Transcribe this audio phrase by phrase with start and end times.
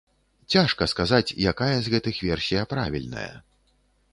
[0.53, 3.31] Цяжка сказаць, якая з гэтых версія правільная.